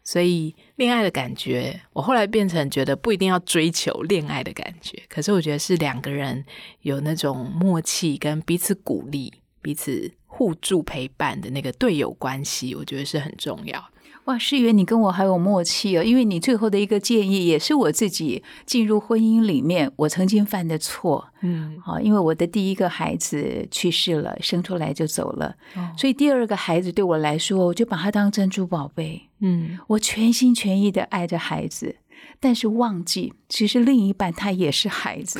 [0.06, 6.44] 所以恋爱的感觉，我后来变成觉得不一定要追求恋爱的感觉，可是我觉得是两个人
[6.82, 13.84] 有那种默契，跟彼此鼓励、彼此互助陪伴的那个队友关系，我觉得是很重要。
[14.26, 25.54] 哇，世源，你跟我还有默契哦，因为你最后的一个建议也是我自己进入婚姻里面我曾经犯的错，嗯，好，因为我的第一个孩子去世了，生出来就走了，
[25.96, 31.94] 所以第二个孩子对我来说，我就把他当珍珠宝贝，嗯，我全心全意的爱着孩子，
[32.40, 35.38] 但是忘记其实另一半他也是孩子，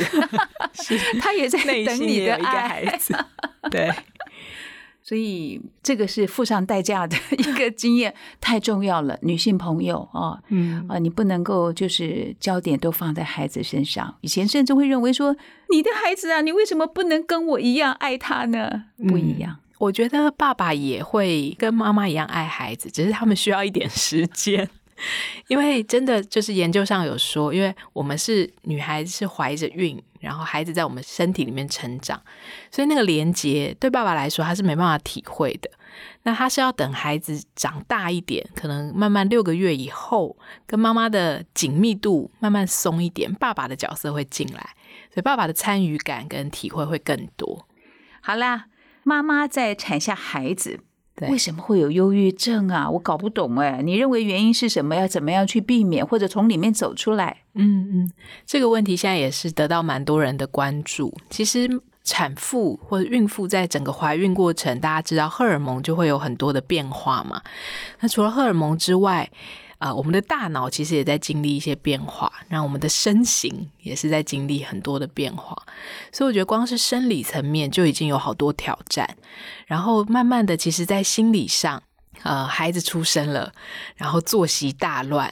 [1.20, 2.84] 他也在等你的爱，
[3.68, 3.90] 对。
[5.06, 9.16] 所以这个是付上代价的 一个经验，太重要了。
[9.22, 14.16] 女性朋友啊，嗯啊，你不能够就是焦点都放在孩子身上。
[14.22, 15.36] 以前甚至会认为说，
[15.70, 18.86] 你的孩子啊，你为什么不能跟我一样爱他呢？
[19.06, 19.58] 不一样。
[19.78, 24.68] 我觉得爸爸也会跟妈妈一样爱孩子，只是他们需要一点时间。
[25.46, 32.20] 因为真的就是研究上有说，因为我们是女孩子是怀着孕，然后孩子在我们身体里面成长，
[32.70, 35.70] 所以那个连接对爸爸来说他是没办法体会的。
[36.24, 44.60] 那他是要等孩子长大一点，可能慢慢六个月以后，跟妈妈的紧密度慢慢松一点，爸爸的角色会进来，
[45.10, 47.66] 所以爸爸的参与感跟体会会更多。
[48.20, 48.66] 好啦，
[49.04, 50.80] 妈妈在产下孩子。
[51.30, 52.90] 为什么会有忧郁症啊？
[52.90, 53.80] 我搞不懂哎。
[53.82, 54.94] 你认为原因是什么？
[54.94, 57.38] 要怎么样去避免，或者从里面走出来？
[57.54, 58.12] 嗯嗯，
[58.44, 61.16] 这个问题现在也是得到蛮多人的关注。
[61.30, 61.66] 其实
[62.04, 67.40] 产妇或者孕妇在整个怀孕过程，大家知道荷尔蒙就会有很多的变化嘛。
[68.00, 69.30] 那除了荷尔蒙之外，
[69.78, 75.54] 啊，我们的大脑其实也在经历一些变化，让我们的身形也是在经历很多的变化，
[76.10, 79.16] 所以我觉得光是生理层面就已经有好多挑战。
[79.66, 81.82] 然后慢慢的，其实在心理上，
[82.22, 83.52] 呃，孩子出生了，
[83.96, 85.30] 然后作息大乱，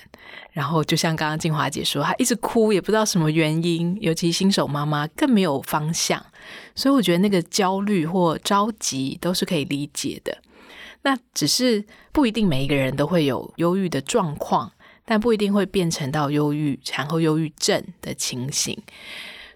[0.53, 6.23] 然后就像刚刚静华姐说，她一直哭，也不知道什么原因，尤其新手妈妈更没有方向，
[6.75, 10.37] 所以我觉得那个焦虑或着急都是可以理解的。
[11.05, 14.73] 那只是不一定每一个人都会有忧郁的状况，
[15.05, 18.77] 但不一定会变成到忧郁、产后忧郁症的情形。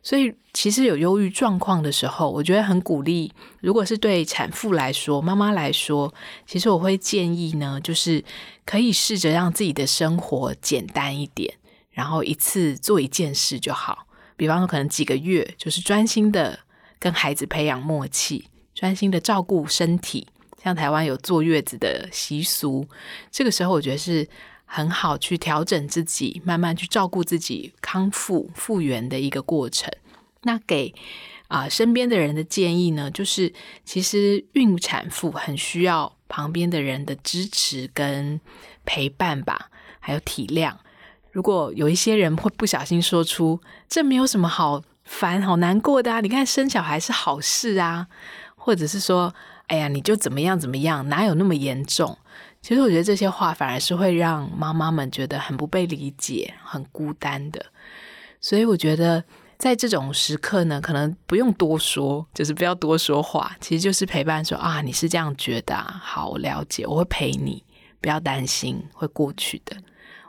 [0.01, 3.33] 所以，其实有忧郁状况的时候，我觉得很鼓励。
[3.61, 6.15] 如果是对产妇来说、妈妈来说，
[6.47, 8.25] 其实我会建议呢，就是
[8.65, 11.53] 可以试着让自己的生活简单一点，
[11.91, 14.07] 然后一次做一件事就好。
[14.37, 16.61] 比方说，可能几个月，就是专心的
[16.99, 20.29] 跟孩子培养默契，专心的照顾身体。
[20.63, 22.87] 像台湾有坐月子的习俗，
[23.31, 24.29] 这个时候我觉得是
[24.65, 29.89] 很好去调整自己，慢慢去照顾自己康复复原的一个过程。
[30.43, 30.93] 那给
[31.47, 33.53] 啊身边的人的建议呢，就是
[33.85, 38.41] 其实孕产妇很需要旁边的人的支持跟
[38.85, 40.75] 陪伴吧，还有体谅。
[41.31, 48.09] 如果有一些人会不小心说出这没有什么好烦、好难过的啊，你看生小孩是好事啊，
[48.57, 49.33] 或者是说。
[49.69, 52.19] 哎呀，你就怎么样怎么样，哪有那么严重？
[52.61, 57.65] 其实我觉得这些话反而是会让妈妈们觉得很不被理解、很孤单的。
[58.41, 59.23] 所以我觉得
[59.57, 67.63] 在这种时刻呢，可能不用多说，就是不要多说话，其实就是陪伴说啊，你是这样觉得，好，我了解，我会陪你，
[68.01, 69.77] 不要担心，会过去的。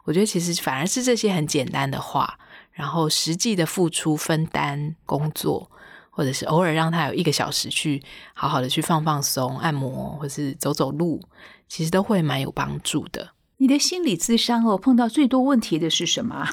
[0.03, 2.37] 我觉得其实反而是这些很简单的话，
[2.71, 5.71] 然后实际的付出、分担工作。
[6.09, 8.01] 或者是偶尔让他有一个小时去
[8.33, 11.21] 好好的去放放松、按摩，或是走走路，
[11.67, 13.29] 其实都会蛮有帮助的。
[13.57, 16.47] 你的心理智商哦，碰到最多问题的是什么？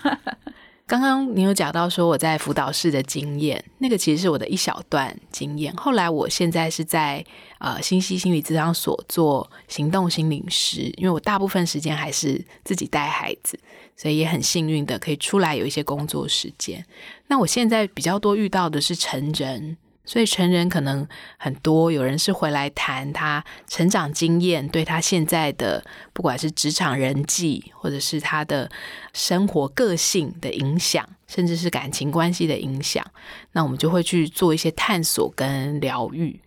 [0.86, 5.74] 刚刚你有讲到说我在辅导室的经验，那个其实是我的一小段经验。
[5.74, 7.24] 后来我现在是在
[7.58, 13.58] 呃新溪心理咨商所做行动心理师，因为我大部分时间还是自己带孩子。
[13.98, 16.84] 所以也很幸运的可以出来有一些工作时间。
[17.28, 19.76] 那我现在比较多遇到的是成人，
[20.06, 25.84] 所以成人可能很多，有人是回来谈他成长经验对他现在的
[26.14, 28.70] 不管是职场人际，或者是他的
[29.12, 33.04] 生活个性的影响，甚至是感情关系的影响。
[33.52, 36.40] 那我们就会去做一些探索跟疗愈。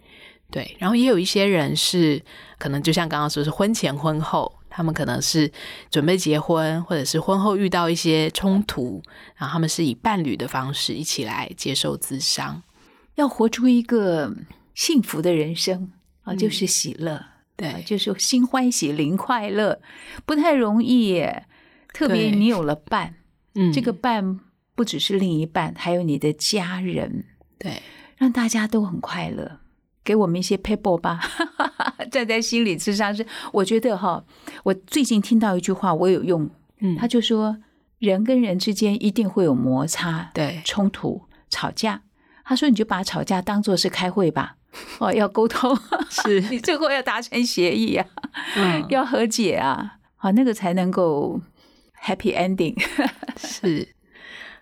[0.49, 2.19] 对，然后也有一些人是
[2.57, 4.55] 可能就像刚刚说是婚前婚后。
[4.71, 5.51] 他们可能是
[5.89, 9.01] 准备结婚，或者是婚后遇到一些冲突，
[9.35, 12.61] 然后他们是以伴侣的方式一起来接受咨商，
[13.19, 14.33] 要活出一个
[14.73, 15.91] 幸福的人生
[16.23, 17.21] 啊，就是喜乐，
[17.57, 19.81] 对，就是心欢喜灵快乐，
[20.25, 21.25] 不太容易。
[21.91, 23.15] 特别你有了伴，
[23.55, 24.39] 嗯，这个伴
[24.75, 27.25] 不只是另一半，还有你的家人，
[27.57, 27.81] 对，
[28.15, 29.59] 让大家都很快乐。
[30.03, 31.19] 给我们一些 paper 吧，
[32.09, 34.23] 站在心理智商是，我觉得哈，
[34.63, 36.49] 我最近听到一句话，我有用，
[36.79, 37.57] 嗯，他就说
[37.97, 42.03] 人跟人之间一定会有摩擦，对，冲突、吵架。
[42.49, 44.55] 他说你就把吵架当做是开会吧，
[44.97, 45.77] 哦，要沟通，
[46.09, 48.03] 是 你最后要达成协议啊，
[48.55, 51.39] 嗯， 要和解啊，好，那个才能够
[52.03, 52.75] happy ending。
[53.37, 53.89] 是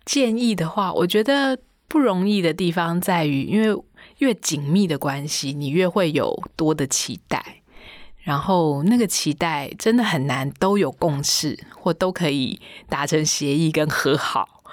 [0.03, 1.57] 建议的话，我觉得
[1.88, 3.81] 不容易的地方在于，因为。
[4.19, 7.61] 越紧密的关系，你越会有多的期待，
[8.23, 12.59] 然后那个期待真的很难都有共识，或都可以
[12.89, 14.63] 达成协议跟和好。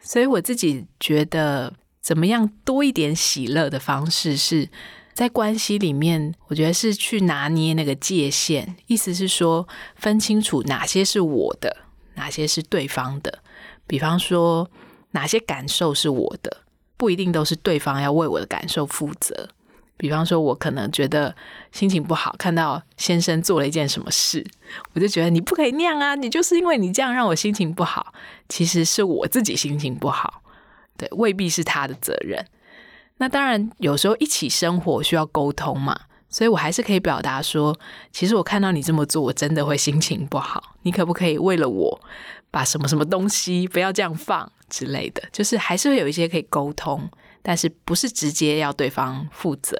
[0.00, 1.72] 所以我自己觉得，
[2.04, 4.68] 怎么样多一点喜乐的方式，是
[5.14, 11.74] 在关系里面，我觉得是去拿捏那个界限，意思是说分清楚哪些是我的，
[12.16, 13.38] 哪些是对方的。
[13.86, 14.70] 比方说，
[15.12, 16.58] 哪些感受是我的。
[16.98, 19.48] 不一定都是对方要为我的感受负责。
[19.96, 21.34] 比方说，我可能觉得
[21.72, 24.46] 心情不好，看到先生做了一件什么事，
[24.92, 26.14] 我就觉得你不可以那样啊！
[26.14, 28.12] 你就是因为你这样让我心情不好，
[28.48, 30.42] 其实是我自己心情不好，
[30.96, 32.44] 对，未必是他的责任。
[33.18, 37.78] 那当然，有时候一起生活需要沟通嘛，所以我还是可以表达说，
[38.10, 40.74] 其实我看到你这么做，我真的会心情不好。
[40.82, 42.00] 你可不可以为了我？
[42.50, 47.10] 把什么什么东西不要这样放之类的，就是还是会有一些可以沟通，
[47.42, 49.76] 但是不是直接要对方负责。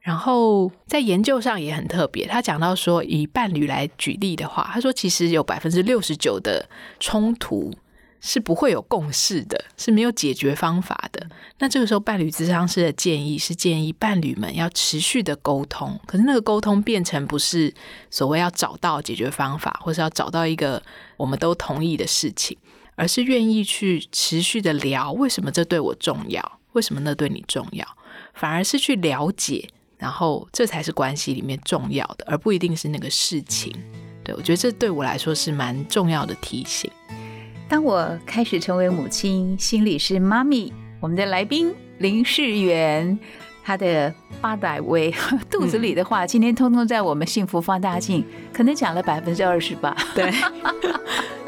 [0.00, 6.66] 然后在研究上也很特别，他讲到说，以伴侣来举例的话，他说其实有百分之六十九的
[6.98, 7.70] 冲突。
[8.20, 11.26] 是不会有共识的，是没有解决方法的。
[11.58, 15.98] 那这个时候，伴侣咨商师的建议是建议伴侣们要持续的沟通。
[16.06, 17.72] 可是那个沟通变成不是
[18.10, 20.82] 所谓要找到解决方法，或是要找到一个
[21.16, 22.56] 我们都同意的事情，
[22.96, 27.86] 而是愿意去持续的聊为什么这对我重要，为什么那对你重要，
[28.34, 33.72] 反而是去了解，然后这才是关系里面重要的，而不一定是那个事情。
[34.24, 36.90] 对我觉得这对我来说是蛮重要的提醒。
[37.68, 40.72] 当我开始成为母亲，心里是妈咪。
[41.00, 43.18] 我们的来宾林世元，
[43.62, 45.14] 他的八百位
[45.50, 49.94] 肚子里的话，今天通通在我们幸福放大镜，可能讲了百分之二十吧。
[50.14, 50.32] 对，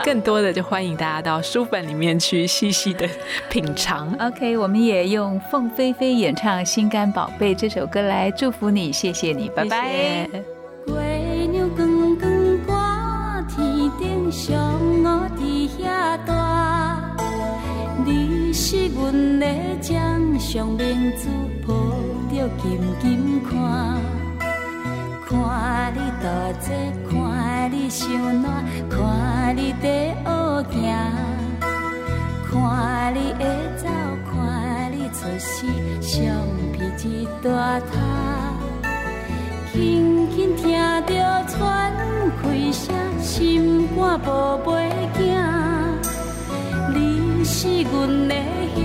[0.05, 3.09] 更多的就欢迎大家到书本里面去细细的
[3.49, 4.15] 品尝。
[4.21, 10.60] OK，我们也用凤飞飞演唱《心肝宝贝》这首歌来祝福你，谢谢你，拜拜。
[18.07, 19.47] 你是阮的
[19.81, 21.29] 掌上明珠，
[21.67, 21.75] 抱
[22.31, 23.51] 着紧紧看。
[25.27, 26.29] 看你大
[26.61, 26.71] 姐，
[27.11, 28.09] 看你伤
[28.41, 30.79] 暖，看你在学行，
[32.49, 33.43] 看你会
[33.77, 33.89] 走，
[34.31, 34.33] 看
[34.93, 35.67] 你出世，
[36.01, 36.23] 橡
[36.73, 37.91] 皮一大塔。
[39.73, 40.71] 轻轻听
[41.07, 41.93] 着喘
[42.41, 44.71] 开声，心肝宝贝
[45.19, 45.21] 囝。
[47.43, 48.35] 是阮的
[48.75, 48.79] 幸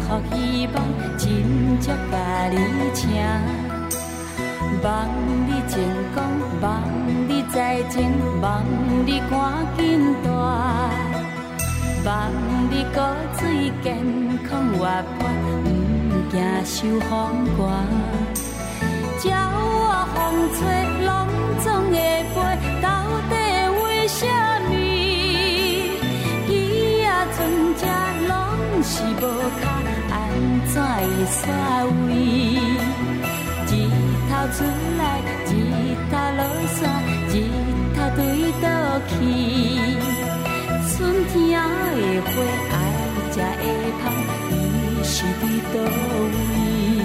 [0.00, 0.04] 福
[0.34, 0.34] 希
[0.74, 0.76] 望，
[1.18, 1.24] 真
[1.80, 2.14] 正甲
[2.50, 2.56] 你
[2.94, 3.04] 请。
[4.82, 4.88] 望
[5.46, 5.78] 你成
[6.14, 6.16] 功，
[6.60, 6.64] 望
[7.28, 8.64] 你再情，望
[9.04, 9.32] 你赶
[9.76, 10.28] 紧大，
[12.04, 12.10] 望
[12.70, 12.96] 你骨
[13.36, 13.40] 髓
[13.82, 13.86] 健
[14.48, 14.80] 康活
[15.18, 15.20] 泼，
[15.62, 15.64] 不
[16.30, 16.34] 惊
[16.64, 16.74] 受
[17.08, 17.10] 风
[17.56, 17.58] 寒。
[19.22, 20.16] 鸟我风
[20.56, 20.58] 吹，
[21.04, 21.08] 拢
[21.62, 21.94] 总会
[22.34, 22.36] 飞，
[24.16, 24.24] 到
[24.68, 24.80] 底为
[25.68, 26.06] 什么？
[27.36, 27.38] 船
[27.76, 27.82] 只
[28.28, 28.32] 拢
[28.82, 29.22] 是无
[29.60, 29.62] 脚，
[30.10, 30.14] 安
[30.72, 31.38] 怎会煞
[32.06, 32.10] 位？
[33.66, 33.70] 日
[34.30, 34.58] 头出
[34.96, 35.00] 来，
[35.44, 35.52] 日
[36.10, 36.40] 头落
[36.76, 36.80] 山，
[37.28, 37.34] 日
[37.94, 38.18] 头对
[38.62, 38.64] 倒
[39.06, 39.12] 去。
[40.88, 40.96] 春
[41.28, 42.26] 天的花
[42.72, 42.74] 爱
[43.32, 43.62] 食会
[44.00, 44.04] 芳，
[44.50, 44.52] 伊
[45.04, 45.42] 是伫
[45.74, 45.76] 倒
[46.32, 46.95] 位？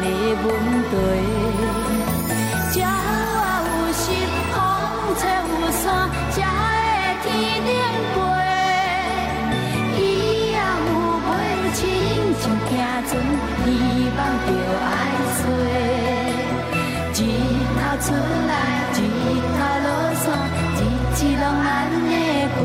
[0.00, 0.06] 的
[0.42, 0.46] 问
[0.90, 0.92] 题。
[2.74, 4.02] 鸟啊有翅，
[4.52, 4.54] 风
[5.18, 5.82] 吹有伞，
[6.30, 6.62] 才会
[7.22, 7.26] 天
[7.66, 7.68] 顶
[8.14, 8.16] 飞。
[9.98, 10.00] 鱼
[10.54, 10.88] 啊有
[11.26, 11.30] 尾，
[11.74, 11.78] 亲
[12.40, 12.70] 像行
[13.08, 13.10] 船，
[13.64, 13.66] 希
[14.16, 14.48] 望着
[14.86, 14.88] 爱
[15.36, 15.40] 找。
[17.12, 17.18] 日
[17.76, 18.06] 头出
[18.48, 18.52] 来，
[18.94, 18.98] 日
[19.56, 19.88] 头落
[20.22, 20.26] 山，
[20.76, 20.78] 日
[21.14, 21.68] 子拢安
[22.08, 22.10] 尼
[22.56, 22.60] 过。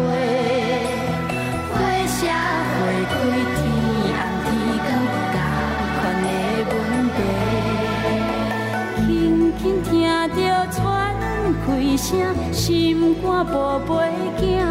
[11.97, 12.19] 声，
[12.51, 13.93] 心肝宝贝
[14.39, 14.65] 囝，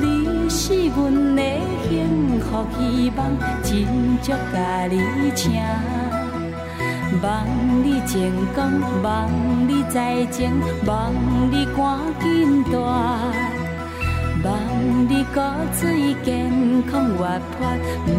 [0.00, 1.42] 你是阮的
[1.88, 3.18] 幸福希望，
[3.62, 3.72] 真
[4.20, 5.00] 足甲你
[5.34, 5.52] 请。
[7.22, 7.44] 望
[7.82, 8.20] 你成
[8.54, 9.28] 功，望
[9.66, 10.52] 你在前，
[10.86, 11.12] 望
[11.50, 12.78] 你赶紧大，
[14.44, 14.52] 望
[15.08, 15.40] 你骨
[15.74, 16.50] 髓健
[16.90, 17.26] 康活
[17.58, 17.66] 泼，
[18.06, 18.10] 唔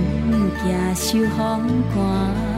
[0.61, 1.39] 惊受风
[1.95, 2.50] 寒。